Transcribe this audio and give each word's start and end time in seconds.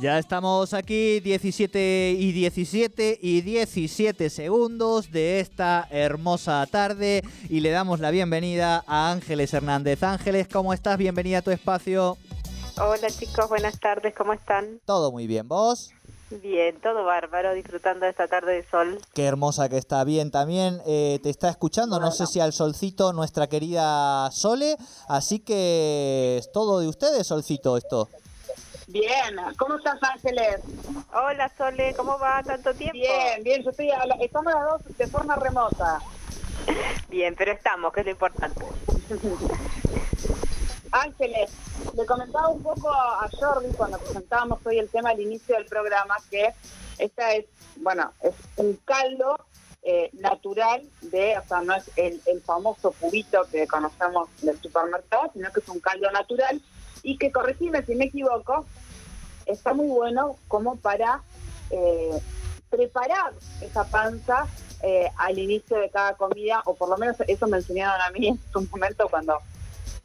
Ya 0.00 0.16
estamos 0.20 0.74
aquí, 0.74 1.18
17 1.18 2.14
y 2.16 2.30
17 2.30 3.18
y 3.20 3.40
17 3.40 4.30
segundos 4.30 5.10
de 5.10 5.40
esta 5.40 5.88
hermosa 5.90 6.64
tarde 6.70 7.22
y 7.48 7.58
le 7.58 7.70
damos 7.70 7.98
la 7.98 8.12
bienvenida 8.12 8.84
a 8.86 9.10
Ángeles 9.10 9.52
Hernández. 9.52 10.04
Ángeles, 10.04 10.46
¿cómo 10.46 10.72
estás? 10.72 10.98
Bienvenida 10.98 11.38
a 11.38 11.42
tu 11.42 11.50
espacio. 11.50 12.16
Hola 12.76 13.08
chicos, 13.10 13.48
buenas 13.48 13.80
tardes, 13.80 14.14
¿cómo 14.14 14.34
están? 14.34 14.80
Todo 14.84 15.10
muy 15.10 15.26
bien, 15.26 15.48
¿vos? 15.48 15.90
Bien, 16.30 16.80
todo 16.80 17.04
bárbaro, 17.04 17.52
disfrutando 17.54 18.04
de 18.04 18.12
esta 18.12 18.28
tarde 18.28 18.52
de 18.52 18.70
sol. 18.70 19.00
Qué 19.14 19.24
hermosa 19.24 19.68
que 19.68 19.78
está, 19.78 20.04
bien 20.04 20.30
también. 20.30 20.80
Eh, 20.86 21.18
te 21.24 21.30
está 21.30 21.48
escuchando, 21.48 21.98
no 21.98 22.12
sé 22.12 22.26
si 22.26 22.38
al 22.38 22.52
solcito, 22.52 23.12
nuestra 23.12 23.48
querida 23.48 24.30
Sole, 24.30 24.76
así 25.08 25.40
que 25.40 26.36
es 26.38 26.52
todo 26.52 26.78
de 26.78 26.86
ustedes, 26.86 27.26
solcito, 27.26 27.76
esto. 27.76 28.08
Bien, 28.88 29.36
¿cómo 29.58 29.76
estás 29.76 29.98
Ángeles? 30.02 30.60
Hola 31.12 31.52
Sole, 31.58 31.92
¿cómo 31.94 32.18
va? 32.18 32.42
¿Tanto 32.42 32.72
tiempo? 32.72 32.94
Bien, 32.94 33.42
bien, 33.44 33.62
yo 33.62 33.68
estoy, 33.70 33.90
a 33.90 34.06
la- 34.06 34.14
estamos 34.16 34.50
las 34.52 34.64
dos 34.64 34.96
de 34.96 35.06
forma 35.06 35.36
remota. 35.36 36.00
Bien, 37.10 37.34
pero 37.36 37.52
estamos, 37.52 37.92
que 37.92 38.00
es 38.00 38.06
lo 38.06 38.12
importante. 38.12 38.64
Ángeles, 40.90 41.50
le 41.94 42.06
comentaba 42.06 42.48
un 42.48 42.62
poco 42.62 42.90
a 42.90 43.24
a 43.24 43.28
Jordi 43.30 43.68
cuando 43.76 43.98
presentábamos 43.98 44.58
hoy 44.64 44.78
el 44.78 44.88
tema 44.88 45.10
al 45.10 45.20
inicio 45.20 45.54
del 45.56 45.66
programa 45.66 46.16
que 46.30 46.54
esta 46.98 47.34
es, 47.34 47.44
bueno, 47.76 48.10
es 48.22 48.34
un 48.56 48.74
caldo 48.86 49.36
eh, 49.82 50.08
natural 50.14 50.82
de, 51.02 51.36
o 51.38 51.42
sea, 51.46 51.60
no 51.60 51.74
es 51.74 51.90
el, 51.96 52.20
el 52.26 52.40
famoso 52.40 52.92
cubito 52.92 53.42
que 53.52 53.66
conocemos 53.66 54.28
del 54.40 54.58
supermercado, 54.60 55.30
sino 55.34 55.52
que 55.52 55.60
es 55.60 55.68
un 55.68 55.80
caldo 55.80 56.10
natural 56.10 56.60
y 57.02 57.18
que, 57.18 57.32
corregime 57.32 57.84
si 57.84 57.94
me 57.94 58.06
equivoco, 58.06 58.66
está 59.46 59.74
muy 59.74 59.88
bueno 59.88 60.36
como 60.48 60.76
para 60.76 61.22
eh, 61.70 62.18
preparar 62.70 63.32
esa 63.60 63.84
panza 63.84 64.46
eh, 64.82 65.10
al 65.16 65.38
inicio 65.38 65.78
de 65.78 65.90
cada 65.90 66.14
comida, 66.14 66.62
o 66.64 66.74
por 66.74 66.88
lo 66.88 66.96
menos 66.96 67.16
eso 67.26 67.46
me 67.46 67.58
enseñaron 67.58 68.00
a 68.00 68.10
mí 68.10 68.28
en 68.28 68.40
su 68.52 68.62
momento 68.62 69.08
cuando 69.08 69.38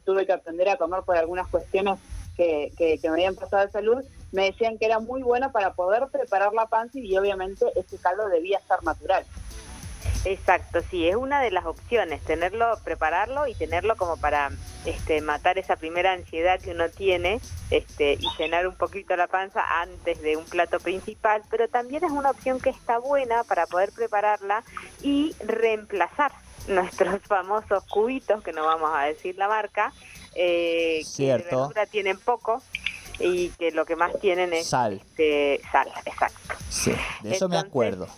tuve 0.04 0.26
que 0.26 0.32
aprender 0.32 0.68
a 0.68 0.76
comer 0.76 1.02
por 1.02 1.16
algunas 1.16 1.46
cuestiones 1.48 1.98
que, 2.36 2.72
que, 2.76 2.98
que 2.98 3.08
me 3.08 3.14
habían 3.14 3.34
pasado 3.36 3.64
de 3.64 3.70
salud, 3.70 4.04
me 4.32 4.46
decían 4.46 4.78
que 4.78 4.86
era 4.86 4.98
muy 4.98 5.22
bueno 5.22 5.52
para 5.52 5.74
poder 5.74 6.08
preparar 6.08 6.52
la 6.52 6.66
panza 6.66 6.98
y 6.98 7.16
obviamente 7.16 7.66
ese 7.76 7.98
caldo 7.98 8.28
debía 8.28 8.58
estar 8.58 8.82
natural. 8.82 9.24
Exacto, 10.24 10.80
sí, 10.90 11.06
es 11.06 11.16
una 11.16 11.40
de 11.40 11.50
las 11.50 11.66
opciones, 11.66 12.22
tenerlo, 12.22 12.78
prepararlo 12.82 13.46
y 13.46 13.54
tenerlo 13.54 13.96
como 13.96 14.16
para 14.16 14.50
este, 14.84 15.20
matar 15.20 15.58
esa 15.58 15.76
primera 15.76 16.12
ansiedad 16.12 16.60
que 16.60 16.72
uno 16.72 16.88
tiene 16.90 17.40
este, 17.70 18.14
y 18.14 18.26
llenar 18.38 18.66
un 18.66 18.74
poquito 18.76 19.16
la 19.16 19.26
panza 19.26 19.62
antes 19.80 20.20
de 20.22 20.36
un 20.36 20.44
plato 20.44 20.78
principal, 20.80 21.42
pero 21.50 21.68
también 21.68 22.04
es 22.04 22.10
una 22.10 22.30
opción 22.30 22.60
que 22.60 22.70
está 22.70 22.98
buena 22.98 23.44
para 23.44 23.66
poder 23.66 23.92
prepararla 23.92 24.62
y 25.02 25.34
reemplazar 25.44 26.32
nuestros 26.68 27.20
famosos 27.28 27.84
cubitos, 27.84 28.42
que 28.42 28.52
no 28.52 28.64
vamos 28.64 28.90
a 28.94 29.04
decir 29.04 29.36
la 29.36 29.48
marca, 29.48 29.92
eh, 30.34 30.98
que 30.98 30.98
de 30.98 31.04
Cierto. 31.04 31.58
verdura 31.60 31.86
tienen 31.86 32.18
poco 32.18 32.62
y 33.20 33.50
que 33.50 33.70
lo 33.70 33.86
que 33.86 33.94
más 33.94 34.12
tienen 34.20 34.52
es 34.52 34.66
Sal. 34.68 34.94
este, 34.94 35.60
sal, 35.70 35.88
exacto. 36.04 36.54
Sí, 36.68 36.92
de 37.22 37.36
eso 37.36 37.48
me 37.48 37.58
acuerdo. 37.58 38.08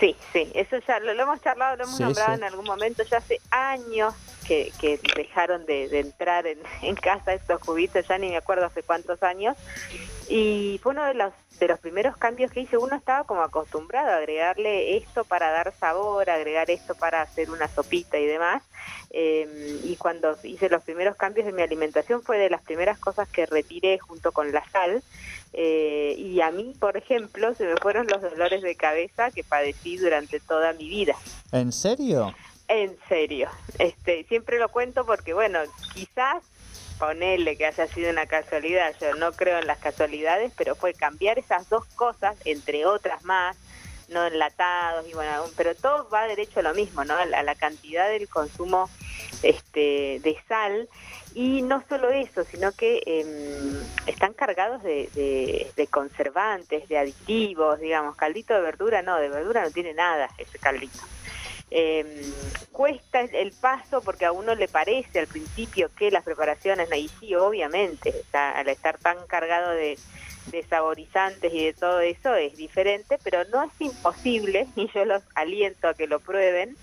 Sí, 0.00 0.16
sí, 0.32 0.50
eso 0.54 0.76
ya 0.88 0.98
lo, 0.98 1.14
lo 1.14 1.22
hemos 1.22 1.40
charlado, 1.40 1.76
lo 1.76 1.84
hemos 1.84 1.96
Sí, 1.96 2.02
nombrado 2.02 2.32
sí. 2.32 2.38
en 2.38 2.44
algún 2.44 2.64
momento, 2.64 3.04
ya 3.04 3.18
hace 3.18 3.40
años 3.50 4.12
que, 4.50 5.00
dejaron 5.16 5.64
de, 5.66 6.00
entrar 6.00 6.46
en, 6.46 6.58
en 6.82 6.96
casa 6.96 7.34
estos 7.34 7.60
cubitos, 7.60 8.06
ya 8.08 8.18
ni 8.18 8.30
me 8.30 8.36
acuerdo 8.36 8.66
hace 8.66 8.82
cuántos 8.82 9.22
años, 9.22 9.56
y 10.28 10.80
fue 10.82 10.92
uno 10.92 11.04
de 11.04 11.14
los, 11.14 11.32
de 11.58 11.68
los 11.68 11.78
primeros 11.78 12.16
cambios 12.16 12.50
que 12.50 12.60
hice, 12.60 12.76
uno 12.76 12.96
estaba 12.96 13.24
como 13.24 13.42
acostumbrado 13.42 14.10
a 14.10 14.16
agregarle 14.16 14.96
esto 14.96 15.24
para 15.24 15.50
dar 15.50 15.72
sabor, 15.78 16.30
agregar 16.30 16.70
esto 16.70 16.94
para 16.94 17.22
hacer 17.22 17.50
una 17.50 17.68
sopita 17.68 18.18
y 18.18 18.26
demás, 18.26 18.62
eh, 19.10 19.80
y 19.84 19.96
cuando 19.96 20.36
hice 20.42 20.68
los 20.68 20.82
primeros 20.82 21.16
cambios 21.16 21.46
de 21.46 21.52
mi 21.52 21.62
alimentación 21.62 22.22
fue 22.22 22.38
de 22.38 22.50
las 22.50 22.62
primeras 22.62 22.98
cosas 22.98 23.28
que 23.28 23.46
retiré 23.46 23.98
junto 23.98 24.32
con 24.32 24.52
la 24.52 24.68
sal, 24.70 25.02
eh, 25.52 26.14
y 26.16 26.40
a 26.40 26.50
mí, 26.50 26.74
por 26.78 26.96
ejemplo, 26.96 27.54
se 27.54 27.66
me 27.66 27.76
fueron 27.76 28.06
los 28.06 28.22
dolores 28.22 28.62
de 28.62 28.76
cabeza 28.76 29.30
que 29.30 29.42
padecí 29.42 29.96
durante 29.96 30.38
toda 30.40 30.72
mi 30.72 30.88
vida. 30.88 31.14
¿En 31.50 31.72
serio? 31.72 32.32
En 32.70 32.96
serio. 33.08 33.50
Este, 33.80 34.22
siempre 34.28 34.60
lo 34.60 34.68
cuento 34.68 35.04
porque, 35.04 35.34
bueno, 35.34 35.58
quizás 35.92 36.44
ponerle 37.00 37.56
que 37.56 37.66
haya 37.66 37.88
sido 37.88 38.10
una 38.10 38.26
casualidad, 38.26 38.94
yo 39.00 39.12
no 39.16 39.32
creo 39.32 39.58
en 39.58 39.66
las 39.66 39.78
casualidades, 39.78 40.52
pero 40.56 40.76
fue 40.76 40.94
cambiar 40.94 41.40
esas 41.40 41.68
dos 41.68 41.84
cosas, 41.96 42.36
entre 42.44 42.86
otras 42.86 43.24
más, 43.24 43.56
no 44.08 44.24
enlatados, 44.24 45.04
y 45.08 45.14
bueno, 45.14 45.46
pero 45.56 45.74
todo 45.74 46.08
va 46.10 46.28
derecho 46.28 46.60
a 46.60 46.62
lo 46.62 46.72
mismo, 46.72 47.04
¿no? 47.04 47.14
A 47.14 47.24
la, 47.24 47.54
cantidad 47.56 48.08
del 48.08 48.28
consumo 48.28 48.88
este, 49.42 50.20
de 50.22 50.38
sal. 50.46 50.88
Y 51.34 51.62
no 51.62 51.82
solo 51.88 52.10
eso, 52.10 52.44
sino 52.44 52.70
que 52.70 53.02
em, 53.04 53.80
están 54.06 54.32
cargados 54.32 54.80
de 54.84 55.88
conservantes, 55.90 56.88
de 56.88 56.98
aditivos, 56.98 57.80
digamos, 57.80 58.14
caldito 58.14 58.54
de 58.54 58.60
verdura, 58.60 59.02
no, 59.02 59.16
de 59.16 59.28
verdura 59.28 59.64
no 59.64 59.72
tiene 59.72 59.92
nada 59.92 60.28
ese 60.38 60.58
caldito. 60.58 61.00
Em, 61.72 62.06
cuesta 62.72 63.20
el- 63.20 63.52
paso 63.52 64.02
porque 64.02 64.24
a 64.26 64.32
uno 64.32 64.54
le 64.56 64.66
parece 64.66 65.20
al 65.20 65.26
principio 65.28 65.88
que 65.96 66.10
las 66.10 66.24
preparaciones, 66.24 66.88
y 66.96 67.08
sí, 67.20 67.34
obviamente, 67.36 68.12
al 68.32 68.68
estar 68.68 68.98
tan 68.98 69.24
cargado 69.28 69.70
de, 69.70 69.96
de 70.50 70.62
saborizantes 70.64 71.52
y 71.52 71.66
de 71.66 71.72
todo 71.74 72.00
eso 72.00 72.34
es 72.34 72.56
diferente, 72.56 73.18
pero 73.22 73.44
no 73.52 73.62
es 73.62 73.70
imposible, 73.78 74.66
y 74.76 74.90
yo 74.92 75.04
los 75.04 75.22
aliento 75.36 75.88
a 75.88 75.94
que 75.94 76.06
lo 76.08 76.18
prueben, 76.20 76.76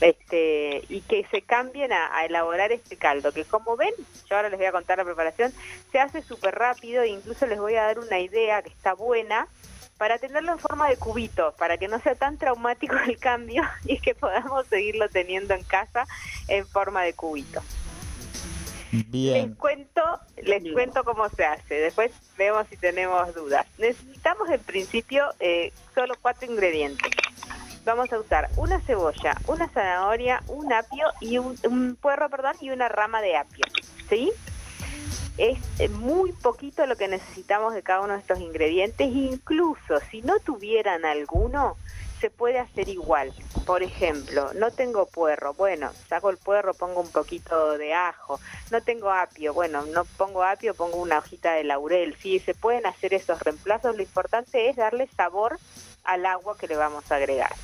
este 0.00 0.82
y 0.88 1.00
que 1.02 1.24
se 1.30 1.42
cambien 1.42 1.92
a, 1.92 2.14
a 2.16 2.24
elaborar 2.26 2.72
este 2.72 2.96
caldo, 2.96 3.32
que 3.32 3.44
como 3.44 3.76
ven, 3.76 3.92
yo 4.28 4.36
ahora 4.36 4.48
les 4.50 4.58
voy 4.58 4.66
a 4.66 4.72
contar 4.72 4.98
la 4.98 5.04
preparación, 5.04 5.52
se 5.92 6.00
hace 6.00 6.20
súper 6.22 6.54
rápido 6.54 7.02
e 7.02 7.08
incluso 7.08 7.46
les 7.46 7.58
voy 7.58 7.76
a 7.76 7.84
dar 7.84 7.98
una 7.98 8.18
idea 8.18 8.60
que 8.62 8.68
está 8.70 8.92
buena 8.94 9.46
para 9.98 10.18
tenerlo 10.18 10.52
en 10.52 10.58
forma 10.58 10.88
de 10.88 10.96
cubito, 10.96 11.54
para 11.58 11.78
que 11.78 11.88
no 11.88 11.98
sea 12.00 12.14
tan 12.14 12.38
traumático 12.38 12.96
el 13.06 13.18
cambio 13.18 13.62
y 13.84 13.98
que 13.98 14.14
podamos 14.14 14.66
seguirlo 14.66 15.08
teniendo 15.08 15.54
en 15.54 15.64
casa 15.64 16.06
en 16.48 16.66
forma 16.66 17.02
de 17.02 17.14
cubito. 17.14 17.62
Les 18.92 19.10
Bien. 19.10 19.54
cuento, 19.54 20.02
les 20.42 20.62
Bien. 20.62 20.74
cuento 20.74 21.04
cómo 21.04 21.28
se 21.28 21.44
hace. 21.44 21.74
Después 21.74 22.12
vemos 22.38 22.66
si 22.68 22.76
tenemos 22.76 23.34
dudas. 23.34 23.66
Necesitamos 23.78 24.48
en 24.48 24.60
principio 24.60 25.26
eh, 25.40 25.72
solo 25.94 26.14
cuatro 26.22 26.50
ingredientes. 26.50 27.10
Vamos 27.84 28.12
a 28.12 28.18
usar 28.18 28.48
una 28.56 28.80
cebolla, 28.80 29.36
una 29.46 29.68
zanahoria, 29.68 30.42
un 30.48 30.72
apio 30.72 31.06
y 31.20 31.38
un, 31.38 31.58
un 31.64 31.96
puerro, 31.96 32.28
perdón, 32.30 32.54
y 32.60 32.70
una 32.70 32.88
rama 32.88 33.20
de 33.20 33.36
apio. 33.36 33.66
¿Sí? 34.08 34.32
Es 35.38 35.58
eh, 35.78 35.88
muy 35.88 36.32
poquito 36.32 36.86
lo 36.86 36.96
que 36.96 37.08
necesitamos 37.08 37.74
de 37.74 37.82
cada 37.82 38.00
uno 38.00 38.14
de 38.14 38.20
estos 38.20 38.40
ingredientes. 38.40 39.08
Incluso 39.08 40.00
si 40.10 40.22
no 40.22 40.38
tuvieran 40.40 41.04
alguno, 41.04 41.76
se 42.20 42.30
puede 42.30 42.58
hacer 42.58 42.88
igual. 42.88 43.32
Por 43.66 43.82
ejemplo, 43.82 44.52
no 44.54 44.70
tengo 44.70 45.06
puerro, 45.06 45.52
bueno, 45.54 45.92
saco 46.08 46.30
el 46.30 46.38
puerro, 46.38 46.72
pongo 46.72 47.00
un 47.00 47.10
poquito 47.10 47.76
de 47.76 47.92
ajo. 47.92 48.40
No 48.70 48.80
tengo 48.82 49.10
apio, 49.10 49.52
bueno, 49.52 49.84
no 49.86 50.04
pongo 50.04 50.42
apio, 50.42 50.74
pongo 50.74 50.96
una 50.96 51.18
hojita 51.18 51.52
de 51.52 51.64
laurel. 51.64 52.16
Sí, 52.20 52.38
se 52.38 52.54
pueden 52.54 52.86
hacer 52.86 53.12
esos 53.12 53.40
reemplazos. 53.40 53.96
Lo 53.96 54.02
importante 54.02 54.68
es 54.68 54.76
darle 54.76 55.08
sabor 55.16 55.58
al 56.04 56.24
agua 56.24 56.56
que 56.56 56.68
le 56.68 56.76
vamos 56.76 57.10
a 57.12 57.16
agregar. 57.16 57.54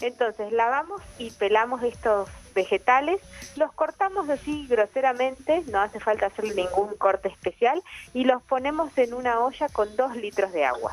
Entonces 0.00 0.52
lavamos 0.52 1.00
y 1.18 1.30
pelamos 1.30 1.82
estos 1.82 2.28
vegetales, 2.54 3.20
los 3.56 3.72
cortamos 3.72 4.28
así 4.28 4.66
groseramente, 4.68 5.62
no 5.66 5.80
hace 5.80 6.00
falta 6.00 6.26
hacerle 6.26 6.54
ningún 6.54 6.96
corte 6.96 7.28
especial, 7.28 7.82
y 8.14 8.24
los 8.24 8.42
ponemos 8.42 8.96
en 8.98 9.14
una 9.14 9.40
olla 9.40 9.68
con 9.68 9.94
dos 9.96 10.16
litros 10.16 10.52
de 10.52 10.64
agua. 10.64 10.92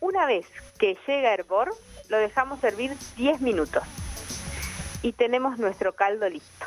Una 0.00 0.26
vez 0.26 0.46
que 0.78 0.98
llega 1.06 1.30
a 1.30 1.34
hervor, 1.34 1.74
lo 2.08 2.18
dejamos 2.18 2.62
hervir 2.62 2.96
10 3.16 3.40
minutos 3.40 3.82
y 5.02 5.12
tenemos 5.12 5.58
nuestro 5.58 5.94
caldo 5.94 6.28
listo. 6.28 6.66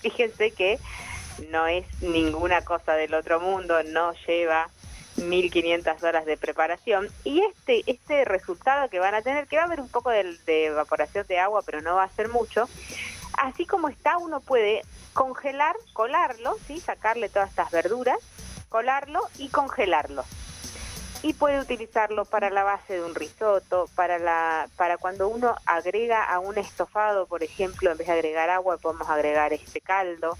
Fíjense 0.00 0.52
que 0.52 0.78
no 1.50 1.66
es 1.66 1.84
ninguna 2.02 2.62
cosa 2.62 2.94
del 2.94 3.14
otro 3.14 3.40
mundo, 3.40 3.82
no 3.82 4.12
lleva 4.26 4.68
1500 5.16 6.02
horas 6.02 6.26
de 6.26 6.36
preparación 6.36 7.08
y 7.24 7.42
este 7.42 7.82
este 7.86 8.24
resultado 8.24 8.88
que 8.88 8.98
van 8.98 9.14
a 9.14 9.22
tener 9.22 9.46
que 9.46 9.56
va 9.56 9.62
a 9.62 9.66
haber 9.66 9.80
un 9.80 9.88
poco 9.88 10.10
de, 10.10 10.38
evaporación 10.46 11.26
de 11.26 11.38
agua 11.38 11.62
pero 11.64 11.80
no 11.82 11.96
va 11.96 12.04
a 12.04 12.08
ser 12.10 12.28
mucho 12.28 12.68
así 13.38 13.66
como 13.66 13.88
está 13.88 14.18
uno 14.18 14.40
puede 14.40 14.82
congelar 15.12 15.76
colarlo 15.92 16.56
sí 16.66 16.80
sacarle 16.80 17.28
todas 17.28 17.50
estas 17.50 17.70
verduras 17.70 18.18
colarlo 18.68 19.20
y 19.38 19.48
congelarlo 19.48 20.24
y 21.22 21.32
puede 21.32 21.58
utilizarlo 21.60 22.24
para 22.24 22.50
la 22.50 22.62
base 22.62 22.94
de 22.94 23.02
un 23.02 23.14
risotto, 23.14 23.88
para 23.94 24.18
la 24.18 24.68
para 24.76 24.96
cuando 24.96 25.28
uno 25.28 25.56
agrega 25.64 26.22
a 26.22 26.38
un 26.38 26.56
estofado, 26.58 27.26
por 27.26 27.42
ejemplo, 27.42 27.90
en 27.90 27.98
vez 27.98 28.06
de 28.06 28.12
agregar 28.12 28.50
agua 28.50 28.76
podemos 28.76 29.08
agregar 29.08 29.52
este 29.52 29.80
caldo. 29.80 30.36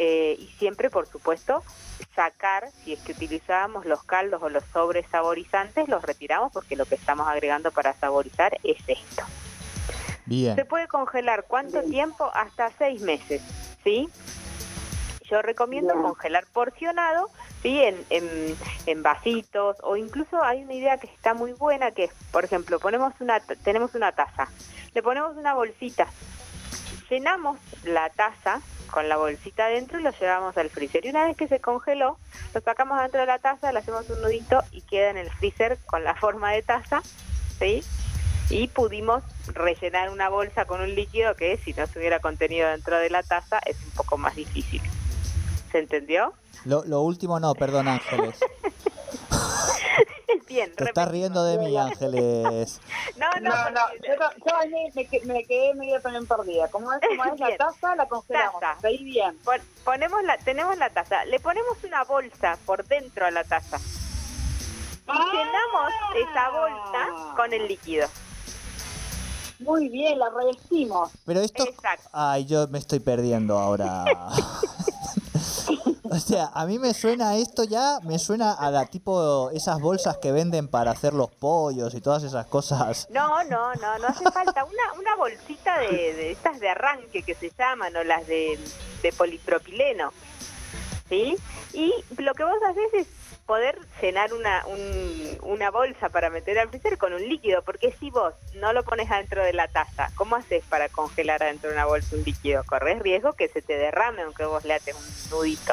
Eh, 0.00 0.36
y 0.38 0.46
siempre, 0.58 0.90
por 0.90 1.08
supuesto, 1.08 1.64
sacar, 2.14 2.70
si 2.84 2.92
es 2.92 3.00
que 3.00 3.10
utilizábamos 3.10 3.84
los 3.84 4.04
caldos 4.04 4.40
o 4.42 4.48
los 4.48 4.62
sobres 4.72 5.04
saborizantes, 5.10 5.88
los 5.88 6.02
retiramos 6.02 6.52
porque 6.52 6.76
lo 6.76 6.86
que 6.86 6.94
estamos 6.94 7.26
agregando 7.26 7.72
para 7.72 7.94
saborizar 7.94 8.56
es 8.62 8.78
esto. 8.86 9.24
Bien. 10.24 10.54
Se 10.54 10.64
puede 10.64 10.86
congelar 10.86 11.46
cuánto 11.48 11.82
tiempo? 11.82 12.30
Hasta 12.32 12.70
seis 12.78 13.00
meses, 13.02 13.42
¿sí? 13.82 14.08
Yo 15.28 15.42
recomiendo 15.42 15.92
Bien. 15.94 16.06
congelar 16.06 16.44
porcionado, 16.52 17.28
¿sí? 17.62 17.82
En, 17.82 17.96
en, 18.10 18.56
en 18.86 19.02
vasitos 19.02 19.78
o 19.82 19.96
incluso 19.96 20.40
hay 20.44 20.62
una 20.62 20.74
idea 20.74 20.98
que 20.98 21.08
está 21.08 21.34
muy 21.34 21.54
buena 21.54 21.90
que 21.90 22.04
es, 22.04 22.12
por 22.30 22.44
ejemplo, 22.44 22.78
ponemos 22.78 23.14
una, 23.18 23.40
tenemos 23.40 23.96
una 23.96 24.12
taza, 24.12 24.48
le 24.94 25.02
ponemos 25.02 25.36
una 25.36 25.54
bolsita, 25.54 26.06
llenamos 27.10 27.58
la 27.82 28.10
taza 28.10 28.60
con 28.88 29.08
la 29.08 29.16
bolsita 29.16 29.66
adentro 29.66 30.00
y 30.00 30.02
lo 30.02 30.10
llevamos 30.10 30.56
al 30.56 30.70
freezer. 30.70 31.04
Y 31.06 31.10
una 31.10 31.24
vez 31.24 31.36
que 31.36 31.48
se 31.48 31.60
congeló, 31.60 32.18
lo 32.54 32.60
sacamos 32.60 33.00
dentro 33.00 33.20
de 33.20 33.26
la 33.26 33.38
taza, 33.38 33.72
le 33.72 33.78
hacemos 33.78 34.08
un 34.10 34.22
nudito 34.22 34.62
y 34.72 34.82
queda 34.82 35.10
en 35.10 35.16
el 35.18 35.30
freezer 35.30 35.78
con 35.86 36.04
la 36.04 36.14
forma 36.14 36.52
de 36.52 36.62
taza, 36.62 37.02
¿sí? 37.58 37.82
Y 38.50 38.68
pudimos 38.68 39.22
rellenar 39.46 40.10
una 40.10 40.28
bolsa 40.28 40.64
con 40.64 40.80
un 40.80 40.94
líquido 40.94 41.34
que 41.34 41.56
si 41.58 41.72
no 41.74 41.86
se 41.86 41.98
hubiera 41.98 42.20
contenido 42.20 42.68
dentro 42.68 42.98
de 42.98 43.10
la 43.10 43.22
taza 43.22 43.58
es 43.66 43.76
un 43.84 43.90
poco 43.90 44.16
más 44.16 44.34
difícil. 44.34 44.82
¿Se 45.70 45.78
entendió? 45.78 46.32
Lo, 46.64 46.84
lo 46.84 47.02
último 47.02 47.38
no, 47.40 47.54
perdón 47.54 47.88
Ángeles. 47.88 48.40
Bien, 50.48 50.74
Te 50.74 50.84
estás 50.84 51.08
riendo 51.08 51.44
de 51.44 51.58
mí 51.58 51.76
Ángeles. 51.76 52.80
No, 53.16 53.26
no, 53.40 53.50
No, 53.50 53.70
no, 53.70 53.80
yo, 54.06 54.14
yo 54.46 54.56
ahí 54.56 54.70
me, 54.70 54.90
me 54.94 55.06
que- 55.06 55.20
me 55.26 55.44
quedé 55.44 55.74
medio 55.74 56.00
también 56.00 56.26
perdida. 56.26 56.68
¿Cómo 56.68 56.92
es, 56.92 57.00
cómo 57.06 57.24
es 57.34 57.40
la 57.40 57.46
Bien. 57.48 57.58
taza? 57.58 57.94
La 57.96 58.06
congelamos. 58.08 58.60
Taza. 58.60 58.86
Ahí 58.88 59.04
bien. 59.04 59.36
Pon- 59.44 59.60
ponemos 59.84 60.22
la, 60.24 60.38
tenemos 60.38 60.76
la 60.78 60.90
taza, 60.90 61.24
le 61.26 61.38
ponemos 61.40 61.76
una 61.84 62.04
bolsa 62.04 62.56
por 62.64 62.84
dentro 62.86 63.26
a 63.26 63.30
la 63.30 63.44
taza 63.44 63.78
y 65.06 65.10
llenamos 65.10 65.92
esa 66.16 66.50
bolsa 66.50 67.34
con 67.36 67.52
el 67.52 67.66
líquido. 67.68 68.08
Muy 69.60 69.88
bien, 69.88 70.18
la 70.18 70.28
revestimos. 70.30 71.10
Pero 71.26 71.40
esto... 71.40 71.64
Exacto. 71.64 72.08
Ay, 72.12 72.44
yo 72.46 72.68
me 72.68 72.78
estoy 72.78 73.00
perdiendo 73.00 73.58
ahora. 73.58 74.04
O 76.18 76.18
sea, 76.18 76.50
a 76.54 76.64
mí 76.66 76.78
me 76.78 76.94
suena 76.94 77.36
esto 77.36 77.64
ya, 77.64 78.00
me 78.02 78.18
suena 78.18 78.52
a 78.52 78.70
la 78.70 78.86
tipo 78.86 79.50
esas 79.50 79.78
bolsas 79.80 80.16
que 80.18 80.32
venden 80.32 80.68
para 80.68 80.90
hacer 80.90 81.12
los 81.12 81.30
pollos 81.30 81.94
y 81.94 82.00
todas 82.00 82.22
esas 82.22 82.46
cosas. 82.46 83.08
No, 83.10 83.44
no, 83.44 83.74
no, 83.74 83.98
no 83.98 84.06
hace 84.06 84.24
falta 84.30 84.64
una, 84.64 84.92
una 84.98 85.16
bolsita 85.16 85.78
de, 85.80 86.30
estas 86.30 86.60
de 86.60 86.70
arranque 86.70 87.22
que 87.22 87.34
se 87.34 87.52
llaman 87.58 87.94
o 87.96 88.04
las 88.04 88.26
de, 88.26 88.58
de 89.02 89.12
polipropileno, 89.12 90.12
¿sí? 91.08 91.36
Y 91.72 91.92
lo 92.16 92.32
que 92.34 92.44
vos 92.44 92.56
haces 92.68 92.94
es 92.94 93.17
poder 93.48 93.78
llenar 94.02 94.34
una, 94.34 94.64
un- 94.66 95.38
una 95.40 95.70
bolsa 95.70 96.10
para 96.10 96.28
meter 96.28 96.58
al 96.58 96.68
freezer 96.68 96.98
con 96.98 97.14
un 97.14 97.26
líquido, 97.26 97.62
porque 97.62 97.90
si 97.98 98.10
vos 98.10 98.34
no 98.56 98.74
lo 98.74 98.84
pones 98.84 99.10
adentro 99.10 99.42
de 99.42 99.54
la 99.54 99.68
taza, 99.68 100.10
¿cómo 100.16 100.36
haces 100.36 100.62
para 100.68 100.90
congelar 100.90 101.42
adentro 101.42 101.70
de 101.70 101.74
una 101.76 101.86
bolsa 101.86 102.14
un 102.14 102.24
líquido? 102.24 102.62
Corres 102.64 102.98
riesgo 103.00 103.32
que 103.32 103.48
se 103.48 103.62
te 103.62 103.78
derrame 103.78 104.20
aunque 104.22 104.44
vos 104.44 104.64
le 104.66 104.74
ates 104.74 104.94
un 104.94 105.30
nudito. 105.38 105.72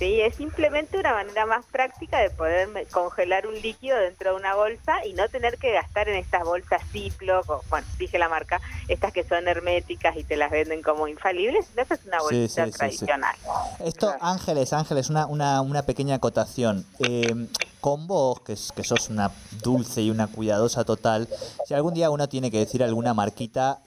Sí, 0.00 0.18
es 0.22 0.34
simplemente 0.36 0.98
una 0.98 1.12
manera 1.12 1.44
más 1.44 1.66
práctica 1.66 2.18
de 2.20 2.30
poder 2.30 2.70
congelar 2.90 3.46
un 3.46 3.54
líquido 3.60 3.98
dentro 3.98 4.30
de 4.30 4.36
una 4.36 4.54
bolsa 4.54 5.04
y 5.04 5.12
no 5.12 5.28
tener 5.28 5.58
que 5.58 5.72
gastar 5.72 6.08
en 6.08 6.16
estas 6.16 6.42
bolsas 6.42 6.80
Ziploc, 6.90 7.48
o, 7.50 7.62
bueno, 7.68 7.86
dije 7.98 8.18
la 8.18 8.30
marca, 8.30 8.62
estas 8.88 9.12
que 9.12 9.24
son 9.24 9.46
herméticas 9.46 10.16
y 10.16 10.24
te 10.24 10.36
las 10.36 10.50
venden 10.50 10.80
como 10.80 11.06
infalibles, 11.06 11.66
que 11.74 11.82
es 11.82 12.06
una 12.06 12.18
bolsita 12.22 12.64
sí, 12.64 12.70
sí, 12.70 12.72
sí. 12.72 12.78
tradicional. 12.78 13.36
Esto, 13.84 14.06
Claro. 14.06 14.24
Ángeles, 14.24 14.72
Ángeles, 14.72 15.10
una, 15.10 15.26
una, 15.26 15.60
una 15.60 15.82
pequeña 15.82 16.14
acotación. 16.14 16.86
Eh, 17.00 17.48
con 17.82 18.06
vos, 18.06 18.40
que, 18.40 18.56
que 18.74 18.84
sos 18.84 19.10
una 19.10 19.30
dulce 19.62 20.00
y 20.02 20.10
una 20.10 20.26
cuidadosa 20.28 20.84
total, 20.84 21.28
si 21.66 21.74
algún 21.74 21.92
día 21.94 22.10
uno 22.10 22.26
tiene 22.28 22.50
que 22.50 22.58
decir 22.58 22.82
alguna 22.82 23.14
marquita, 23.14 23.80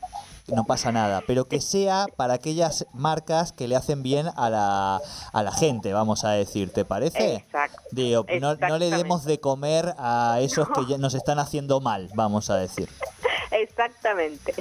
no 0.48 0.66
pasa 0.66 0.92
nada, 0.92 1.24
pero 1.25 1.48
que 1.48 1.62
sea 1.62 2.07
para 2.18 2.34
aquellas 2.34 2.86
marcas 2.94 3.54
que 3.54 3.68
le 3.68 3.75
hacen 3.75 4.04
bien 4.04 4.28
a 4.36 4.50
la, 4.50 5.01
a 5.31 5.44
la 5.44 5.51
gente, 5.51 5.94
vamos 5.94 6.25
a 6.25 6.31
decir, 6.31 6.72
¿te 6.72 6.86
parece? 6.86 7.36
Exacto. 7.36 7.81
Digo, 7.92 8.25
no, 8.42 8.56
no 8.56 8.78
le 8.78 8.90
demos 8.90 9.25
de 9.25 9.40
comer 9.40 9.94
a 9.98 10.40
esos 10.42 10.68
que 10.69 10.86
ya 10.88 10.98
nos 10.98 11.13
están 11.13 11.40
haciendo 11.40 11.80
mal, 11.80 12.10
vamos 12.13 12.50
a 12.50 12.57
decir. 12.57 12.90
Exactamente. 13.51 14.54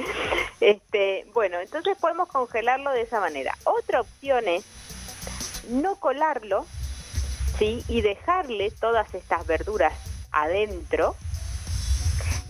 Este, 0.61 1.27
bueno, 1.33 1.59
entonces 1.61 1.97
podemos 1.99 2.29
congelarlo 2.29 2.91
de 2.93 3.03
esa 3.03 3.21
manera. 3.21 3.57
Otra 3.65 4.03
opción 4.03 4.47
es 4.47 4.65
no 5.71 5.97
colarlo, 5.97 6.67
¿sí? 7.59 7.83
Y 7.89 8.03
dejarle 8.03 8.71
todas 8.71 9.13
estas 9.15 9.47
verduras 9.47 9.95
adentro 10.31 11.17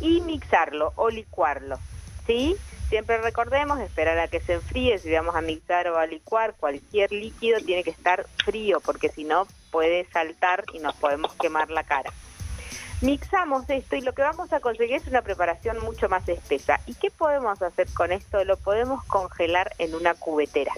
y 0.00 0.20
mixarlo 0.20 0.92
o 0.96 1.10
licuarlo, 1.10 1.78
¿sí? 2.26 2.56
Siempre 2.92 3.16
recordemos 3.16 3.80
esperar 3.80 4.18
a 4.18 4.28
que 4.28 4.38
se 4.38 4.52
enfríe, 4.52 4.98
si 4.98 5.10
vamos 5.10 5.34
a 5.34 5.40
mixar 5.40 5.88
o 5.88 5.96
a 5.96 6.04
licuar 6.04 6.52
cualquier 6.52 7.10
líquido 7.10 7.58
tiene 7.60 7.82
que 7.82 7.88
estar 7.88 8.26
frío 8.44 8.80
porque 8.80 9.08
si 9.08 9.24
no 9.24 9.46
puede 9.70 10.04
saltar 10.12 10.64
y 10.74 10.78
nos 10.78 10.94
podemos 10.96 11.32
quemar 11.36 11.70
la 11.70 11.84
cara. 11.84 12.12
Mixamos 13.00 13.64
esto 13.70 13.96
y 13.96 14.02
lo 14.02 14.12
que 14.12 14.20
vamos 14.20 14.52
a 14.52 14.60
conseguir 14.60 14.96
es 14.96 15.06
una 15.06 15.22
preparación 15.22 15.82
mucho 15.82 16.10
más 16.10 16.28
espesa. 16.28 16.80
¿Y 16.84 16.92
qué 16.92 17.10
podemos 17.10 17.62
hacer 17.62 17.86
con 17.94 18.12
esto? 18.12 18.44
Lo 18.44 18.58
podemos 18.58 19.02
congelar 19.04 19.72
en 19.78 19.94
una 19.94 20.12
cubetera. 20.12 20.74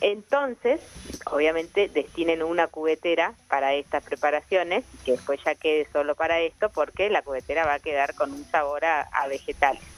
Entonces, 0.00 0.80
obviamente, 1.26 1.88
destinen 1.88 2.42
una 2.42 2.66
cubetera 2.66 3.34
para 3.46 3.74
estas 3.74 4.02
preparaciones, 4.02 4.84
que 5.04 5.12
después 5.12 5.38
ya 5.44 5.54
quede 5.54 5.86
solo 5.92 6.16
para 6.16 6.40
esto, 6.40 6.70
porque 6.70 7.08
la 7.08 7.22
cubetera 7.22 7.66
va 7.66 7.74
a 7.74 7.78
quedar 7.78 8.16
con 8.16 8.32
un 8.32 8.44
sabor 8.46 8.84
a, 8.84 9.02
a 9.02 9.28
vegetales. 9.28 9.97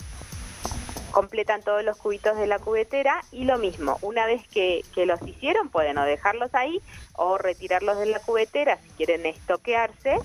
Completan 1.11 1.63
todos 1.63 1.85
los 1.85 1.97
cubitos 1.97 2.37
de 2.37 2.47
la 2.47 2.59
cubetera 2.59 3.25
y 3.31 3.45
lo 3.45 3.59
mismo, 3.59 3.99
una 4.01 4.27
vez 4.27 4.47
que, 4.49 4.85
que 4.95 5.07
los 5.07 5.21
hicieron 5.27 5.69
pueden 5.71 5.99
o 5.99 6.05
dejarlos 6.05 6.55
ahí 6.55 6.81
o 7.15 7.39
retirarlos 7.39 7.99
de 7.99 8.07
la 8.07 8.21
cubetera 8.21 8.79
si 8.85 8.91
quieren 8.91 9.27
estoquearse 9.27 10.19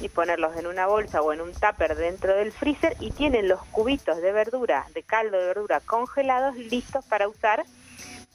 y 0.00 0.08
ponerlos 0.08 0.56
en 0.56 0.66
una 0.66 0.86
bolsa 0.86 1.22
o 1.22 1.32
en 1.32 1.40
un 1.40 1.52
tupper 1.54 1.96
dentro 1.96 2.34
del 2.36 2.52
freezer 2.52 2.96
y 3.00 3.10
tienen 3.10 3.48
los 3.48 3.60
cubitos 3.66 4.20
de 4.20 4.32
verdura, 4.32 4.86
de 4.94 5.02
caldo 5.02 5.38
de 5.38 5.46
verdura 5.46 5.80
congelados 5.80 6.56
listos 6.56 7.04
para 7.06 7.28
usar 7.28 7.64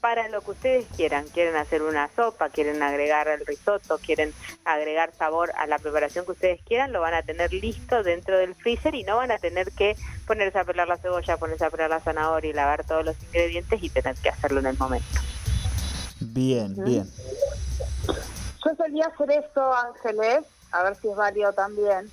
para 0.04 0.28
lo 0.28 0.42
que 0.42 0.50
ustedes 0.50 0.86
quieran. 0.96 1.24
Quieren 1.32 1.56
hacer 1.56 1.80
una 1.80 2.10
sopa, 2.14 2.50
quieren 2.50 2.82
agregar 2.82 3.26
el 3.26 3.46
risotto, 3.46 3.96
quieren 3.96 4.34
agregar 4.66 5.14
sabor 5.14 5.50
a 5.56 5.66
la 5.66 5.78
preparación 5.78 6.26
que 6.26 6.32
ustedes 6.32 6.60
quieran, 6.66 6.92
lo 6.92 7.00
van 7.00 7.14
a 7.14 7.22
tener 7.22 7.54
listo 7.54 8.02
dentro 8.02 8.36
del 8.36 8.54
freezer 8.54 8.94
y 8.94 9.02
no 9.04 9.16
van 9.16 9.30
a 9.30 9.38
tener 9.38 9.72
que 9.72 9.96
ponerse 10.26 10.58
a 10.58 10.64
pelar 10.64 10.88
la 10.88 10.98
cebolla, 10.98 11.38
ponerse 11.38 11.64
a 11.64 11.70
pelar 11.70 11.88
la 11.88 12.00
zanahoria 12.00 12.50
y 12.50 12.52
lavar 12.52 12.84
todos 12.84 13.02
los 13.02 13.16
ingredientes 13.22 13.82
y 13.82 13.88
tener 13.88 14.14
que 14.16 14.28
hacerlo 14.28 14.60
en 14.60 14.66
el 14.66 14.76
momento. 14.76 15.20
Bien, 16.20 16.74
bien. 16.84 17.10
Yo 18.06 18.76
solía 18.76 19.06
hacer 19.06 19.30
eso, 19.30 19.74
Ángeles, 19.74 20.44
a 20.70 20.82
ver 20.82 20.96
si 20.96 21.08
es 21.08 21.16
válido 21.16 21.54
también. 21.54 22.10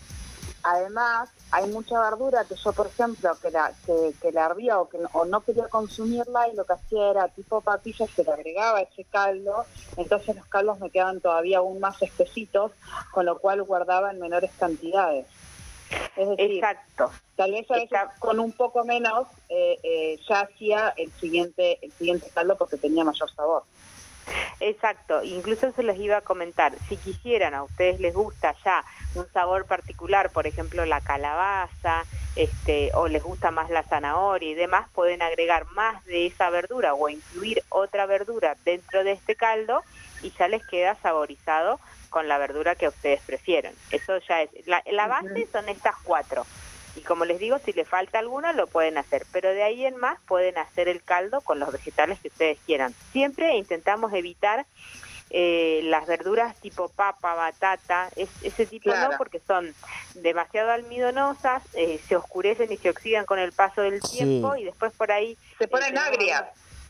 Además, 0.64 1.30
hay 1.52 1.68
mucha 1.70 2.00
verdura 2.00 2.46
que 2.46 2.56
yo, 2.56 2.72
por 2.74 2.88
ejemplo, 2.88 3.38
que 3.42 3.52
la, 3.52 3.74
que, 3.86 4.14
que 4.22 4.32
la 4.32 4.46
hervía 4.46 4.80
o, 4.80 4.90
que 4.90 4.98
no, 4.98 5.10
o 5.14 5.26
no 5.26 5.42
quería 5.42 5.68
consumirla 5.68 6.48
y 6.50 6.56
lo 6.56 6.66
que 6.66 6.74
hacía 6.74 7.10
era 7.10 7.28
tipo 7.30 7.62
papillas 7.62 8.10
que 8.16 8.24
le 8.24 8.32
agregaba 8.32 8.82
ese 8.82 9.04
caldo, 9.06 9.66
entonces 9.98 10.36
los 10.36 10.46
caldos 10.48 10.80
me 10.80 10.90
quedaban 10.90 11.20
todavía 11.20 11.60
aún 11.60 11.80
más 11.80 12.02
espesitos, 12.02 12.72
con 13.12 13.26
lo 13.26 13.40
cual 13.40 13.64
guardaba 13.64 14.12
en 14.12 14.20
menores 14.20 14.52
cantidades. 14.58 15.26
Es 16.16 16.30
decir, 16.30 16.52
Exacto. 16.56 17.12
tal 17.36 17.52
vez 17.52 17.70
a 17.70 17.76
veces 17.76 18.00
con 18.20 18.40
un 18.40 18.52
poco 18.54 18.86
menos 18.86 19.28
eh, 19.50 19.78
eh, 19.84 20.20
ya 20.28 20.42
hacía 20.42 20.94
el 20.96 21.12
siguiente, 21.14 21.80
el 21.82 21.92
siguiente 21.94 22.30
caldo 22.34 22.58
porque 22.58 22.78
tenía 22.78 23.04
mayor 23.04 23.30
sabor. 23.34 23.64
Exacto, 24.60 25.24
incluso 25.24 25.72
se 25.72 25.82
les 25.82 25.98
iba 26.00 26.18
a 26.18 26.22
comentar, 26.22 26.74
si 26.88 26.96
quisieran, 26.96 27.56
a 27.56 27.64
ustedes 27.64 28.00
les 28.00 28.14
gusta 28.14 28.56
ya 28.64 28.86
un 29.16 29.28
sabor 29.34 29.66
particular, 29.66 30.30
por 30.30 30.46
ejemplo 30.46 30.86
la 30.86 31.02
calabaza, 31.02 32.06
este, 32.36 32.92
o 32.94 33.08
les 33.08 33.24
gusta 33.24 33.50
más 33.50 33.70
la 33.72 33.84
zanahoria 33.84 34.50
y 34.52 34.54
demás, 34.54 34.88
pueden 34.94 35.22
agregar 35.22 35.66
más 35.72 36.04
de 36.06 36.28
esa 36.28 36.50
verdura 36.52 36.94
o 36.94 37.10
incluir 37.10 37.64
otra 37.70 38.06
verdura 38.06 38.56
dentro 38.64 39.04
de 39.04 39.14
este 39.14 39.36
caldo 39.36 39.84
y 40.22 40.32
ya 40.38 40.48
les 40.48 40.64
queda 40.68 40.96
saborizado 41.02 41.80
con 42.10 42.28
la 42.28 42.38
verdura 42.38 42.76
que 42.76 42.88
ustedes 42.88 43.22
prefieren. 43.22 43.74
Eso 43.90 44.20
ya 44.20 44.44
es, 44.44 44.50
la, 44.68 44.84
la 44.92 45.08
base 45.08 45.48
son 45.52 45.70
estas 45.70 45.96
cuatro. 46.04 46.46
Y 46.96 47.02
como 47.02 47.26
les 47.26 47.40
digo, 47.40 47.58
si 47.60 47.72
les 47.74 47.88
falta 47.88 48.20
alguna, 48.20 48.52
lo 48.54 48.68
pueden 48.68 48.98
hacer. 48.98 49.26
Pero 49.32 49.50
de 49.50 49.64
ahí 49.64 49.86
en 49.86 49.96
más 49.98 50.20
pueden 50.28 50.58
hacer 50.58 50.88
el 50.90 51.02
caldo 51.04 51.42
con 51.42 51.60
los 51.60 51.72
vegetales 51.72 52.20
que 52.20 52.28
ustedes 52.28 52.58
quieran. 52.66 52.94
Siempre 53.12 53.56
intentamos 53.56 54.14
evitar 54.14 54.66
eh, 55.34 55.80
las 55.86 56.08
verduras 56.08 56.58
tipo 56.58 56.90
papa, 56.90 57.34
batata, 57.36 58.10
es- 58.18 58.28
ese 58.44 58.66
tipo 58.66 58.92
Claro. 58.92 59.12
no, 59.14 59.18
porque 59.18 59.40
son 59.48 59.74
demasiado 60.16 60.72
almidonosas, 60.72 61.64
eh, 61.74 62.02
se 62.06 62.18
oscurecen 62.18 62.70
y 62.70 62.76
se 62.76 62.90
oxidan 62.90 63.26
con 63.26 63.40
el 63.40 63.54
paso 63.54 63.82
del 63.82 64.02
Sí. 64.02 64.18
tiempo 64.18 64.58
y 64.58 64.66
después 64.66 64.92
por 64.92 65.10
ahí... 65.10 65.38
Se 65.58 65.70
ponen 65.70 65.94
tenemos- 65.94 66.08
agrias. 66.10 66.44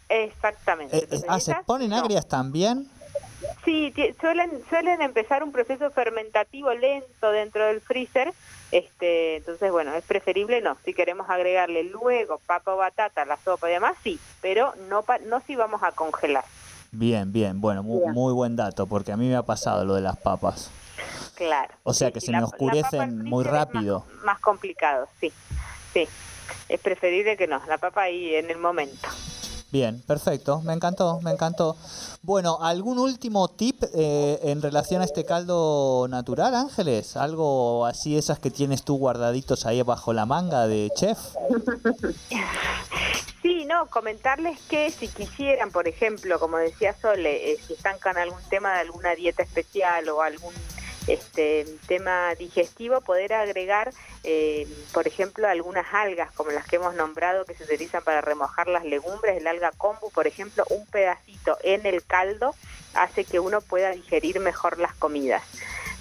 Exactamente. 0.09 0.97
Eh, 0.97 1.07
eh, 1.11 1.21
ah, 1.27 1.39
¿se 1.39 1.53
ponen 1.67 1.91
no. 1.91 1.97
agrias 1.97 2.27
también? 2.27 2.89
Sí, 3.63 3.93
suelen 4.19 4.51
suelen 4.69 5.01
empezar 5.03 5.43
un 5.43 5.51
proceso 5.51 5.91
fermentativo 5.91 6.73
lento 6.73 7.31
dentro 7.31 7.65
del 7.67 7.79
freezer. 7.79 8.33
Este, 8.71 9.37
entonces, 9.37 9.71
bueno, 9.71 9.93
es 9.95 10.03
preferible 10.03 10.61
no. 10.61 10.77
Si 10.85 10.93
queremos 10.93 11.29
agregarle 11.29 11.83
luego 11.83 12.39
papa 12.45 12.73
o 12.73 12.77
batata 12.77 13.23
a 13.23 13.25
la 13.25 13.37
sopa 13.37 13.69
y 13.69 13.73
demás, 13.73 13.95
sí, 14.03 14.19
pero 14.41 14.73
no 14.89 15.03
pa- 15.03 15.19
no 15.19 15.41
si 15.41 15.55
vamos 15.55 15.83
a 15.83 15.91
congelar. 15.91 16.45
Bien, 16.91 17.31
bien, 17.31 17.59
bueno, 17.61 17.83
mu- 17.83 17.99
Bien. 18.01 18.11
muy 18.13 18.33
buen 18.33 18.55
dato, 18.55 18.85
porque 18.87 19.11
a 19.11 19.17
mí 19.17 19.27
me 19.27 19.35
ha 19.35 19.43
pasado 19.43 19.85
lo 19.85 19.95
de 19.95 20.01
las 20.01 20.17
papas. 20.17 20.71
Claro. 21.35 21.73
O 21.83 21.93
sea 21.93 22.11
que 22.11 22.19
sí, 22.19 22.27
se 22.27 22.31
la- 22.31 22.39
me 22.39 22.43
oscurecen 22.45 23.23
muy 23.23 23.43
más- 23.43 23.53
rápido. 23.53 24.05
Más, 24.23 24.39
complicado, 24.39 25.07
sí. 25.19 25.31
Sí. 25.93 26.07
Es 26.69 26.79
preferible 26.79 27.37
que 27.37 27.47
no, 27.47 27.61
la 27.67 27.77
papa 27.77 28.03
ahí 28.03 28.35
en 28.35 28.49
el 28.49 28.57
momento. 28.57 29.07
Bien, 29.71 30.01
perfecto, 30.01 30.61
me 30.61 30.73
encantó, 30.73 31.21
me 31.21 31.31
encantó. 31.31 31.77
Bueno, 32.23 32.57
¿algún 32.61 32.99
último 32.99 33.47
tip 33.47 33.81
eh, 33.93 34.39
en 34.43 34.61
relación 34.61 35.01
a 35.01 35.05
este 35.05 35.23
caldo 35.23 36.07
natural, 36.09 36.53
Ángeles? 36.55 37.15
¿Algo 37.15 37.85
así, 37.85 38.17
esas 38.17 38.39
que 38.39 38.51
tienes 38.51 38.83
tú 38.83 38.97
guardaditos 38.97 39.65
ahí 39.65 39.81
bajo 39.81 40.11
la 40.11 40.25
manga 40.25 40.67
de 40.67 40.91
chef? 40.95 41.17
Sí, 43.41 43.65
no, 43.65 43.87
comentarles 43.87 44.59
que 44.69 44.91
si 44.91 45.07
quisieran, 45.07 45.71
por 45.71 45.87
ejemplo, 45.87 46.39
como 46.39 46.57
decía 46.57 46.95
Sole, 47.01 47.53
eh, 47.53 47.57
si 47.65 47.73
están 47.73 47.97
con 47.97 48.15
algún 48.15 48.41
tema 48.51 48.73
de 48.73 48.81
alguna 48.81 49.15
dieta 49.15 49.41
especial 49.41 50.07
o 50.09 50.21
algún 50.21 50.53
este 51.07 51.65
tema 51.87 52.35
digestivo, 52.35 53.01
poder 53.01 53.33
agregar, 53.33 53.93
eh, 54.23 54.67
por 54.93 55.07
ejemplo, 55.07 55.47
algunas 55.47 55.85
algas 55.93 56.31
como 56.31 56.51
las 56.51 56.65
que 56.65 56.77
hemos 56.77 56.95
nombrado 56.95 57.45
que 57.45 57.55
se 57.55 57.63
utilizan 57.63 58.03
para 58.03 58.21
remojar 58.21 58.67
las 58.67 58.85
legumbres, 58.85 59.37
el 59.37 59.47
alga 59.47 59.71
kombu, 59.77 60.11
por 60.11 60.27
ejemplo, 60.27 60.63
un 60.69 60.85
pedacito 60.87 61.57
en 61.63 61.85
el 61.85 62.03
caldo 62.05 62.55
hace 62.93 63.23
que 63.23 63.39
uno 63.39 63.61
pueda 63.61 63.91
digerir 63.91 64.39
mejor 64.39 64.79
las 64.79 64.93
comidas. 64.93 65.43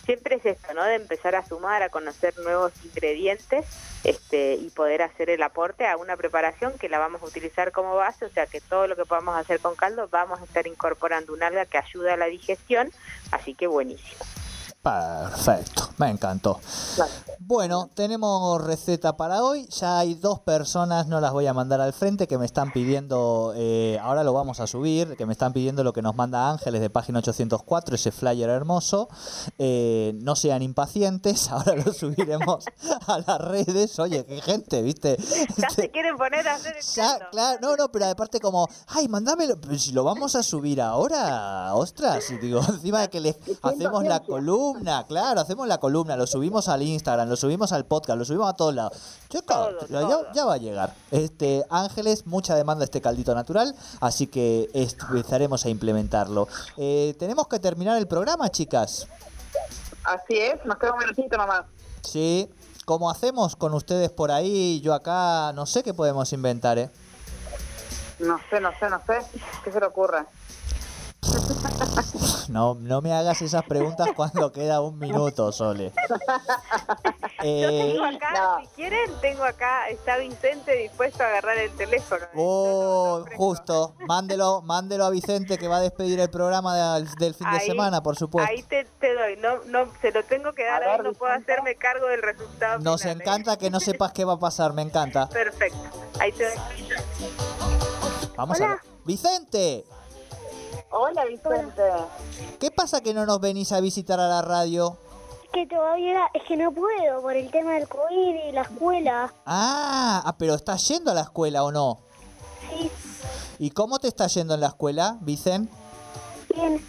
Siempre 0.04 0.36
es 0.36 0.46
esto, 0.46 0.74
¿no? 0.74 0.82
De 0.84 0.96
empezar 0.96 1.36
a 1.36 1.46
sumar, 1.46 1.82
a 1.82 1.88
conocer 1.88 2.36
nuevos 2.38 2.72
ingredientes 2.84 3.64
este, 4.02 4.54
y 4.54 4.70
poder 4.70 5.02
hacer 5.02 5.30
el 5.30 5.42
aporte 5.42 5.86
a 5.86 5.96
una 5.96 6.16
preparación 6.16 6.76
que 6.78 6.88
la 6.88 6.98
vamos 6.98 7.22
a 7.22 7.26
utilizar 7.26 7.70
como 7.70 7.94
base, 7.94 8.24
o 8.24 8.30
sea 8.30 8.46
que 8.46 8.60
todo 8.60 8.86
lo 8.86 8.96
que 8.96 9.04
podamos 9.04 9.36
hacer 9.36 9.60
con 9.60 9.76
caldo 9.76 10.08
vamos 10.08 10.40
a 10.40 10.44
estar 10.44 10.66
incorporando 10.66 11.32
un 11.32 11.42
alga 11.42 11.66
que 11.66 11.78
ayuda 11.78 12.14
a 12.14 12.16
la 12.16 12.26
digestión, 12.26 12.90
así 13.30 13.54
que 13.54 13.66
buenísimo. 13.66 14.24
Perfecto, 14.82 15.90
me 15.98 16.08
encantó. 16.08 16.58
Bueno, 17.38 17.90
tenemos 17.94 18.62
receta 18.62 19.16
para 19.16 19.42
hoy. 19.42 19.66
Ya 19.66 19.98
hay 19.98 20.14
dos 20.14 20.38
personas, 20.40 21.06
no 21.06 21.20
las 21.20 21.32
voy 21.32 21.46
a 21.46 21.52
mandar 21.52 21.82
al 21.82 21.92
frente, 21.92 22.26
que 22.26 22.38
me 22.38 22.46
están 22.46 22.72
pidiendo, 22.72 23.52
eh, 23.56 23.98
ahora 24.00 24.24
lo 24.24 24.32
vamos 24.32 24.60
a 24.60 24.66
subir, 24.66 25.16
que 25.16 25.26
me 25.26 25.32
están 25.32 25.52
pidiendo 25.52 25.84
lo 25.84 25.92
que 25.92 26.00
nos 26.00 26.14
manda 26.14 26.48
Ángeles 26.48 26.80
de 26.80 26.88
página 26.88 27.18
804, 27.18 27.96
ese 27.96 28.10
flyer 28.10 28.48
hermoso. 28.48 29.08
Eh, 29.58 30.12
no 30.22 30.34
sean 30.34 30.62
impacientes, 30.62 31.48
ahora 31.50 31.74
lo 31.76 31.92
subiremos 31.92 32.64
a 33.06 33.18
las 33.18 33.38
redes. 33.38 33.98
Oye, 33.98 34.24
qué 34.24 34.40
gente, 34.40 34.80
¿viste? 34.80 35.18
Ya 35.58 35.68
se 35.68 35.90
quieren 35.90 36.16
poner 36.16 36.48
a 36.48 36.54
hacer 36.54 36.76
el 36.76 36.82
Ya, 36.82 37.28
claro, 37.30 37.58
no, 37.60 37.76
no, 37.76 37.90
pero 37.92 38.06
aparte 38.06 38.40
como, 38.40 38.66
ay, 38.86 39.08
mándamelo, 39.08 39.60
pero 39.60 39.78
si 39.78 39.92
lo 39.92 40.04
vamos 40.04 40.36
a 40.36 40.42
subir 40.42 40.80
ahora, 40.80 41.74
ostras, 41.74 42.30
y 42.30 42.38
digo, 42.38 42.60
encima 42.68 43.00
de 43.00 43.10
que 43.10 43.20
le 43.20 43.36
hacemos 43.60 44.04
la 44.04 44.20
columna, 44.20 44.69
claro, 45.06 45.40
hacemos 45.40 45.66
la 45.66 45.78
columna, 45.78 46.16
lo 46.16 46.26
subimos 46.26 46.68
al 46.68 46.82
Instagram, 46.82 47.28
lo 47.28 47.36
subimos 47.36 47.72
al 47.72 47.84
podcast, 47.84 48.18
lo 48.18 48.24
subimos 48.24 48.48
a 48.50 48.54
todos 48.54 48.74
lados. 48.74 48.92
Chicos, 49.28 49.46
Todo, 49.46 49.86
ya, 49.88 50.00
todo. 50.00 50.26
ya 50.32 50.44
va 50.44 50.54
a 50.54 50.58
llegar. 50.58 50.94
Este, 51.10 51.64
Ángeles, 51.70 52.26
mucha 52.26 52.54
demanda 52.54 52.84
este 52.84 53.00
caldito 53.00 53.34
natural, 53.34 53.74
así 54.00 54.26
que 54.26 54.68
empezaremos 54.72 55.64
a 55.64 55.68
implementarlo. 55.68 56.48
Eh, 56.76 57.14
tenemos 57.18 57.48
que 57.48 57.58
terminar 57.58 57.96
el 57.98 58.06
programa, 58.06 58.48
chicas. 58.50 59.06
Así 60.04 60.36
es, 60.38 60.64
nos 60.64 60.78
queda 60.78 60.92
un 60.92 60.98
minutito 60.98 61.36
nomás. 61.36 61.64
Sí, 62.02 62.48
¿cómo 62.84 63.10
hacemos 63.10 63.56
con 63.56 63.74
ustedes 63.74 64.10
por 64.10 64.30
ahí? 64.30 64.80
Yo 64.80 64.94
acá, 64.94 65.52
no 65.54 65.66
sé 65.66 65.82
qué 65.82 65.92
podemos 65.94 66.32
inventar, 66.32 66.78
¿eh? 66.78 66.90
No 68.18 68.38
sé, 68.50 68.60
no 68.60 68.70
sé, 68.78 68.88
no 68.90 69.00
sé. 69.06 69.18
¿Qué 69.64 69.72
se 69.72 69.80
le 69.80 69.86
ocurre? 69.86 70.24
No, 72.50 72.74
no 72.74 73.00
me 73.00 73.12
hagas 73.12 73.40
esas 73.42 73.62
preguntas 73.64 74.08
cuando 74.16 74.50
queda 74.50 74.80
un 74.80 74.98
minuto, 74.98 75.52
Sole. 75.52 75.92
Eh, 77.42 77.92
Tengo 77.94 78.04
acá, 78.04 78.32
No. 78.34 78.60
si 78.60 78.66
quieren, 78.76 79.10
tengo 79.22 79.44
acá, 79.44 79.88
está 79.88 80.18
Vicente 80.18 80.76
dispuesto 80.76 81.22
a 81.22 81.28
agarrar 81.28 81.56
el 81.56 81.70
teléfono. 81.70 82.22
oh, 82.36 83.16
Yo 83.16 83.22
ofrezco. 83.22 83.42
justo, 83.44 83.94
mándelo, 84.06 84.60
mándelo 84.60 85.06
a 85.06 85.10
Vicente 85.10 85.56
que 85.56 85.66
va 85.66 85.78
a 85.78 85.80
despedir 85.80 86.20
el 86.20 86.28
programa 86.28 86.76
del, 86.96 87.10
del 87.14 87.32
fin 87.34 87.48
de 87.50 87.56
Ahí- 87.56 87.66
semana, 87.66 88.02
por 88.02 88.16
supuesto. 88.16 88.46
Ahí 88.52 88.62
te, 88.64 88.84
te 88.84 89.14
doy, 89.14 89.38
no, 89.38 89.64
no, 89.64 89.90
se 90.02 90.10
lo 90.12 90.22
tengo 90.24 90.52
que 90.52 90.64
dar 90.66 90.82
A 90.82 90.86
ahí, 90.90 90.96
ver, 90.98 91.04
no 91.06 91.12
puedo 91.14 91.32
Vicente. 91.32 91.52
hacerme 91.52 91.76
cargo 91.76 92.08
del 92.08 92.20
resultado. 92.20 92.78
Nos 92.80 93.00
final, 93.00 93.16
¿eh? 93.16 93.22
encanta 93.22 93.56
que 93.56 93.70
no 93.70 93.80
sepas 93.80 94.12
qué 94.12 94.26
va 94.26 94.34
a 94.34 94.38
pasar, 94.38 94.74
me 94.74 94.82
encanta. 94.82 95.26
Perfecto, 95.30 95.78
ahí 96.18 96.32
te 96.32 96.44
doy. 96.44 96.54
Vamos 98.36 98.60
a 98.60 98.66
ver. 98.68 98.78
Vicente, 99.06 99.86
Hola, 100.90 101.24
Vicente. 101.24 101.82
¿qué 102.58 102.70
pasa 102.70 103.00
que 103.00 103.14
no 103.14 103.24
nos 103.26 103.40
venís 103.40 103.72
a 103.72 103.80
visitar 103.80 104.18
a 104.20 104.28
la 104.28 104.42
radio? 104.42 104.96
que 105.52 105.66
todavía 105.66 106.30
es 106.32 106.44
que 106.44 106.56
no 106.56 106.70
puedo 106.70 107.22
por 107.22 107.34
el 107.34 107.50
tema 107.50 107.72
del 107.72 107.88
COVID 107.88 108.48
y 108.48 108.52
la 108.52 108.62
escuela. 108.62 109.34
Ah, 109.44 110.22
ah, 110.24 110.36
pero 110.38 110.54
¿estás 110.54 110.86
yendo 110.86 111.10
a 111.10 111.14
la 111.14 111.22
escuela 111.22 111.64
o 111.64 111.72
no? 111.72 111.98
Sí, 112.70 112.88
¿Y 113.58 113.70
cómo 113.70 113.98
te 113.98 114.06
está 114.06 114.28
yendo 114.28 114.54
en 114.54 114.60
la 114.60 114.68
escuela, 114.68 115.16
Vicente? 115.22 115.72
bien. 116.54 116.80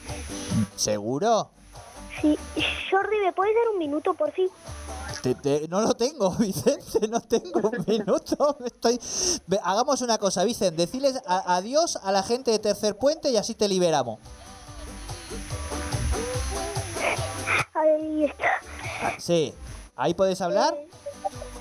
¿Seguro? 0.75 1.49
Sí. 2.21 2.37
Jordi, 2.91 3.17
¿me 3.25 3.33
puedes 3.33 3.55
dar 3.55 3.69
un 3.73 3.79
minuto 3.79 4.13
por 4.13 4.31
fin? 4.31 4.47
Te- 5.21 5.35
te- 5.35 5.67
no 5.67 5.81
lo 5.81 5.93
tengo, 5.93 6.31
Vicente, 6.39 7.07
no 7.07 7.21
tengo 7.21 7.69
un 7.69 7.83
minuto. 7.87 8.57
Estoy... 8.65 8.99
Hagamos 9.63 10.01
una 10.01 10.17
cosa, 10.17 10.43
Vicente, 10.43 10.81
deciles 10.85 11.21
a- 11.27 11.55
adiós 11.57 11.97
a 12.01 12.11
la 12.11 12.23
gente 12.23 12.49
de 12.51 12.59
Tercer 12.59 12.97
Puente 12.97 13.29
y 13.29 13.37
así 13.37 13.53
te 13.53 13.67
liberamos. 13.67 14.19
Ahí 17.73 18.25
está. 18.25 18.49
Sí, 19.19 19.53
ahí 19.95 20.13
podés 20.13 20.41
hablar. 20.41 20.75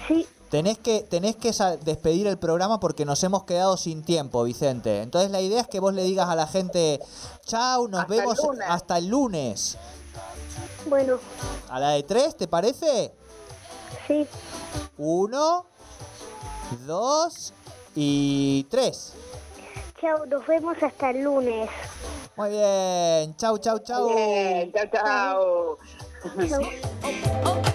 Sí, 0.08 0.26
Tenés 0.50 0.78
que, 0.78 1.02
tenés 1.02 1.36
que 1.36 1.52
despedir 1.84 2.26
el 2.26 2.36
programa 2.36 2.80
porque 2.80 3.04
nos 3.04 3.22
hemos 3.22 3.44
quedado 3.44 3.76
sin 3.76 4.02
tiempo, 4.02 4.42
Vicente. 4.42 5.00
Entonces 5.02 5.30
la 5.30 5.40
idea 5.40 5.60
es 5.60 5.68
que 5.68 5.78
vos 5.78 5.94
le 5.94 6.02
digas 6.02 6.28
a 6.28 6.34
la 6.34 6.48
gente, 6.48 6.98
chau, 7.46 7.86
nos 7.86 8.00
Hasta 8.00 8.12
vemos 8.14 8.36
lunes". 8.42 8.66
hasta 8.68 8.98
el 8.98 9.06
lunes. 9.06 9.78
bueno, 10.88 11.18
A 11.68 11.78
la 11.78 11.90
de 11.90 12.02
tres, 12.02 12.36
¿te 12.36 12.48
parece? 12.48 13.14
Sí. 14.10 14.26
Uno, 14.98 15.66
dos 16.86 17.52
y 17.94 18.66
tres. 18.70 19.14
Chao, 20.00 20.26
nos 20.26 20.46
vemos 20.46 20.82
hasta 20.82 21.10
el 21.10 21.22
lunes. 21.22 21.70
Muy 22.36 22.50
bien, 22.50 23.36
chau, 23.36 23.58
chau, 23.58 23.78
chau. 23.78 24.08
Bien, 24.08 24.72
chao, 24.72 24.86
chao. 24.92 25.78
Chau. 26.48 27.72